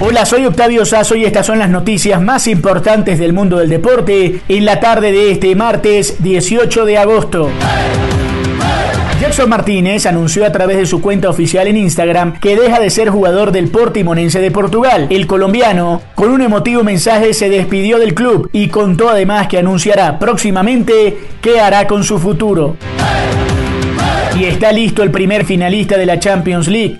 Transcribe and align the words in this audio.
Hola, 0.00 0.26
soy 0.26 0.44
Octavio 0.44 0.84
Sazo 0.84 1.14
y 1.14 1.24
estas 1.24 1.46
son 1.46 1.60
las 1.60 1.70
noticias 1.70 2.20
más 2.20 2.48
importantes 2.48 3.18
del 3.18 3.32
mundo 3.32 3.58
del 3.58 3.68
deporte 3.68 4.40
en 4.48 4.64
la 4.64 4.80
tarde 4.80 5.12
de 5.12 5.30
este 5.30 5.54
martes 5.54 6.16
18 6.18 6.84
de 6.84 6.98
agosto. 6.98 7.48
Jackson 9.20 9.48
Martínez 9.48 10.04
anunció 10.06 10.44
a 10.44 10.50
través 10.50 10.78
de 10.78 10.86
su 10.86 11.00
cuenta 11.00 11.30
oficial 11.30 11.68
en 11.68 11.76
Instagram 11.76 12.40
que 12.40 12.56
deja 12.56 12.80
de 12.80 12.90
ser 12.90 13.08
jugador 13.08 13.52
del 13.52 13.68
Portimonense 13.68 14.40
de 14.40 14.50
Portugal. 14.50 15.06
El 15.10 15.28
colombiano, 15.28 16.02
con 16.16 16.30
un 16.30 16.42
emotivo 16.42 16.82
mensaje, 16.82 17.32
se 17.32 17.48
despidió 17.48 18.00
del 18.00 18.14
club 18.14 18.50
y 18.52 18.68
contó 18.68 19.08
además 19.08 19.46
que 19.46 19.58
anunciará 19.58 20.18
próximamente 20.18 21.16
qué 21.40 21.60
hará 21.60 21.86
con 21.86 22.02
su 22.02 22.18
futuro. 22.18 22.76
Y 24.38 24.44
está 24.44 24.72
listo 24.72 25.04
el 25.04 25.12
primer 25.12 25.44
finalista 25.44 25.96
de 25.96 26.06
la 26.06 26.18
Champions 26.18 26.66
League. 26.66 26.98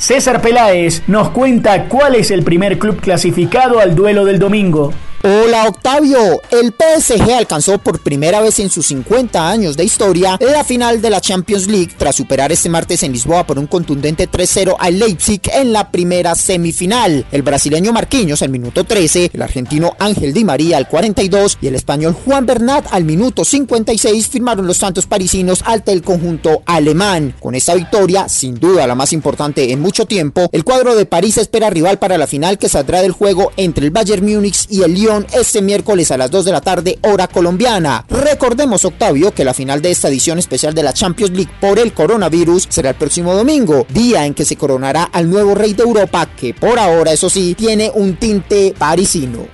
César 0.00 0.40
Peláez 0.40 1.02
nos 1.08 1.28
cuenta 1.28 1.84
cuál 1.84 2.14
es 2.14 2.30
el 2.30 2.42
primer 2.42 2.78
club 2.78 3.02
clasificado 3.02 3.80
al 3.80 3.94
duelo 3.94 4.24
del 4.24 4.38
domingo. 4.38 4.94
Hola 5.22 5.66
Octavio, 5.68 6.40
el 6.50 6.72
PSG 6.72 7.30
alcanzó 7.34 7.76
por 7.76 8.00
primera 8.00 8.40
vez 8.40 8.58
en 8.58 8.70
sus 8.70 8.86
50 8.86 9.50
años 9.50 9.76
de 9.76 9.84
historia 9.84 10.38
la 10.40 10.64
final 10.64 11.02
de 11.02 11.10
la 11.10 11.20
Champions 11.20 11.66
League 11.66 11.90
tras 11.98 12.16
superar 12.16 12.50
este 12.52 12.70
martes 12.70 13.02
en 13.02 13.12
Lisboa 13.12 13.46
por 13.46 13.58
un 13.58 13.66
contundente 13.66 14.30
3-0 14.30 14.76
al 14.78 14.98
Leipzig 14.98 15.42
en 15.52 15.74
la 15.74 15.90
primera 15.90 16.34
semifinal. 16.34 17.26
El 17.32 17.42
brasileño 17.42 17.92
Marquinhos 17.92 18.40
al 18.40 18.48
minuto 18.48 18.84
13, 18.84 19.32
el 19.34 19.42
argentino 19.42 19.94
Ángel 19.98 20.32
Di 20.32 20.42
María 20.42 20.78
al 20.78 20.88
42 20.88 21.58
y 21.60 21.66
el 21.66 21.74
español 21.74 22.14
Juan 22.14 22.46
Bernat 22.46 22.86
al 22.90 23.04
minuto 23.04 23.44
56 23.44 24.26
firmaron 24.26 24.66
los 24.66 24.78
tantos 24.78 25.04
parisinos 25.04 25.62
ante 25.66 25.92
el 25.92 26.00
conjunto 26.00 26.62
alemán. 26.64 27.34
Con 27.38 27.54
esta 27.54 27.74
victoria, 27.74 28.26
sin 28.30 28.54
duda 28.54 28.86
la 28.86 28.94
más 28.94 29.12
importante 29.12 29.70
en 29.70 29.80
mucho 29.80 30.06
tiempo, 30.06 30.48
el 30.50 30.64
cuadro 30.64 30.96
de 30.96 31.04
París 31.04 31.36
espera 31.36 31.68
rival 31.68 31.98
para 31.98 32.16
la 32.16 32.26
final 32.26 32.56
que 32.56 32.70
saldrá 32.70 33.02
del 33.02 33.12
juego 33.12 33.52
entre 33.58 33.84
el 33.84 33.90
Bayern 33.90 34.24
Múnich 34.24 34.66
y 34.70 34.82
el 34.82 34.94
Lyon 34.94 35.09
este 35.32 35.62
miércoles 35.62 36.10
a 36.10 36.16
las 36.16 36.30
2 36.30 36.44
de 36.44 36.52
la 36.52 36.60
tarde 36.60 36.98
hora 37.02 37.26
colombiana. 37.26 38.04
Recordemos 38.08 38.84
Octavio 38.84 39.32
que 39.32 39.44
la 39.44 39.54
final 39.54 39.82
de 39.82 39.90
esta 39.90 40.08
edición 40.08 40.38
especial 40.38 40.74
de 40.74 40.82
la 40.82 40.92
Champions 40.92 41.32
League 41.32 41.52
por 41.60 41.78
el 41.78 41.92
coronavirus 41.92 42.66
será 42.68 42.90
el 42.90 42.96
próximo 42.96 43.34
domingo, 43.34 43.86
día 43.90 44.24
en 44.24 44.34
que 44.34 44.44
se 44.44 44.56
coronará 44.56 45.04
al 45.04 45.28
nuevo 45.28 45.54
rey 45.54 45.74
de 45.74 45.82
Europa 45.82 46.28
que 46.36 46.54
por 46.54 46.78
ahora 46.78 47.12
eso 47.12 47.28
sí 47.28 47.54
tiene 47.54 47.90
un 47.94 48.16
tinte 48.16 48.74
parisino. 48.78 49.48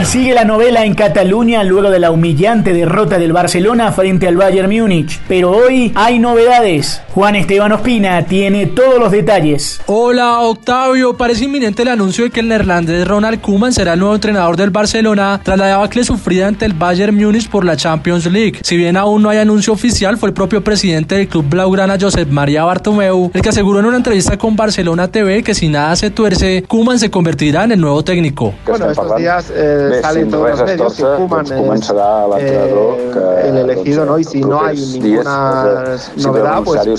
Y 0.00 0.04
sigue 0.06 0.34
la 0.34 0.44
novela 0.44 0.84
en 0.84 0.94
Cataluña 0.94 1.62
luego 1.62 1.88
de 1.88 2.00
la 2.00 2.10
humillante 2.10 2.72
derrota 2.72 3.16
del 3.16 3.32
Barcelona 3.32 3.92
frente 3.92 4.26
al 4.26 4.36
Bayern 4.36 4.68
Múnich. 4.68 5.20
Pero 5.28 5.52
hoy 5.52 5.92
hay 5.94 6.18
novedades. 6.18 7.00
Juan 7.14 7.36
Esteban 7.36 7.70
Ospina 7.70 8.24
tiene 8.24 8.66
todos 8.66 8.98
los 8.98 9.12
detalles. 9.12 9.80
Hola 9.86 10.40
Octavio, 10.40 11.16
parece 11.16 11.44
inminente 11.44 11.82
el 11.82 11.88
anuncio 11.88 12.24
de 12.24 12.30
que 12.30 12.40
el 12.40 12.48
neerlandés 12.48 13.06
Ronald 13.06 13.40
Koeman 13.40 13.72
será 13.72 13.92
el 13.92 14.00
nuevo 14.00 14.16
entrenador 14.16 14.56
del 14.56 14.70
Barcelona 14.70 15.40
tras 15.44 15.56
la 15.56 15.66
debacle 15.66 16.02
sufrida 16.02 16.48
ante 16.48 16.64
el 16.64 16.72
Bayern 16.72 17.14
Múnich 17.14 17.48
por 17.48 17.64
la 17.64 17.76
Champions 17.76 18.26
League. 18.26 18.58
Si 18.62 18.76
bien 18.76 18.96
aún 18.96 19.22
no 19.22 19.28
hay 19.28 19.38
anuncio 19.38 19.72
oficial, 19.72 20.18
fue 20.18 20.30
el 20.30 20.34
propio 20.34 20.64
presidente 20.64 21.14
del 21.14 21.28
club 21.28 21.48
blaugrana 21.48 21.96
Josep 22.00 22.28
María 22.30 22.64
Bartomeu 22.64 23.30
el 23.32 23.42
que 23.42 23.48
aseguró 23.48 23.78
en 23.78 23.86
una 23.86 23.98
entrevista 23.98 24.36
con 24.36 24.56
Barcelona 24.56 25.06
TV 25.06 25.44
que 25.44 25.54
si 25.54 25.68
nada 25.68 25.94
se 25.94 26.10
tuerce, 26.10 26.64
Koeman 26.66 26.98
se 26.98 27.12
convertirá 27.12 27.62
en 27.62 27.72
el 27.72 27.80
nuevo 27.80 28.02
técnico. 28.02 28.54
Bueno, 28.66 28.90
estos 28.90 29.16
días 29.16 29.52
eh, 29.54 29.63
salen 30.02 30.30
todos 30.30 30.50
los 30.50 30.64
medios 30.64 30.94
que 30.94 31.02
Koeman 31.02 31.76
es 31.76 31.90
eh, 32.40 33.48
el 33.48 33.56
elegido, 33.58 34.04
¿no? 34.04 34.18
Y 34.18 34.24
si 34.24 34.40
no 34.40 34.62
hay 34.62 34.76
ninguna 34.76 35.96
novedad, 36.16 36.62
pues 36.64 36.86
eh, 36.86 36.94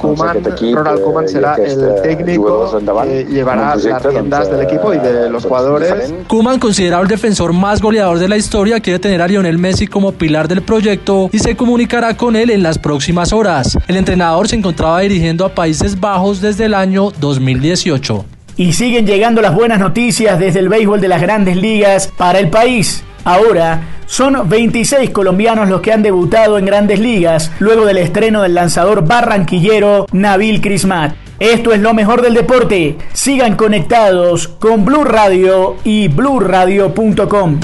Koeman, 0.00 0.44
Ronald 0.74 1.02
Koeman 1.02 1.28
será 1.28 1.56
el 1.56 2.02
técnico 2.02 2.78
que 3.02 3.24
llevará 3.24 3.76
las 3.76 4.02
riendas 4.04 4.50
del 4.50 4.60
equipo 4.62 4.92
y 4.94 4.98
de 4.98 5.30
los 5.30 5.44
jugadores. 5.44 6.12
Koeman, 6.28 6.58
considerado 6.58 7.02
el 7.02 7.08
defensor 7.08 7.52
más 7.52 7.80
goleador 7.80 8.18
de 8.18 8.28
la 8.28 8.36
historia, 8.36 8.80
quiere 8.80 8.98
tener 8.98 9.22
a 9.22 9.28
Lionel 9.28 9.58
Messi 9.58 9.86
como 9.86 10.12
pilar 10.12 10.48
del 10.48 10.62
proyecto 10.62 11.28
y 11.32 11.38
se 11.38 11.56
comunicará 11.56 12.16
con 12.16 12.36
él 12.36 12.50
en 12.50 12.62
las 12.62 12.78
próximas 12.78 13.32
horas. 13.32 13.78
El 13.88 13.96
entrenador 13.96 14.48
se 14.48 14.56
encontraba 14.56 15.00
dirigiendo 15.00 15.44
a 15.44 15.54
Países 15.54 15.98
Bajos 15.98 16.40
desde 16.40 16.66
el 16.66 16.74
año 16.74 17.10
2018. 17.20 18.35
Y 18.56 18.72
siguen 18.72 19.06
llegando 19.06 19.42
las 19.42 19.54
buenas 19.54 19.78
noticias 19.78 20.38
desde 20.38 20.60
el 20.60 20.68
béisbol 20.68 21.00
de 21.00 21.08
las 21.08 21.20
grandes 21.20 21.56
ligas 21.56 22.08
para 22.16 22.38
el 22.38 22.48
país. 22.48 23.04
Ahora 23.24 23.82
son 24.06 24.48
26 24.48 25.10
colombianos 25.10 25.68
los 25.68 25.80
que 25.80 25.92
han 25.92 26.02
debutado 26.02 26.58
en 26.58 26.64
grandes 26.64 27.00
ligas 27.00 27.50
luego 27.58 27.84
del 27.84 27.98
estreno 27.98 28.42
del 28.42 28.54
lanzador 28.54 29.06
barranquillero 29.06 30.06
Nabil 30.12 30.60
Crismat. 30.60 31.14
Esto 31.38 31.72
es 31.72 31.80
lo 31.80 31.92
mejor 31.92 32.22
del 32.22 32.32
deporte. 32.32 32.96
Sigan 33.12 33.56
conectados 33.56 34.48
con 34.48 34.84
Blue 34.86 35.04
Radio 35.04 35.76
y 35.84 36.08
bluradio.com. 36.08 37.60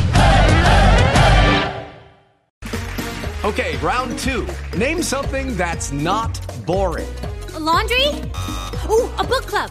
Okay, 3.45 3.77
round 3.83 4.19
two. 4.19 4.47
Name 4.79 5.03
something 5.03 5.57
that's 5.57 5.91
not 5.91 6.39
boring. 6.67 7.09
A 7.57 7.59
laundry? 7.59 8.09
Ooh, 8.89 9.09
a 9.19 9.25
book 9.25 9.47
club. 9.47 9.71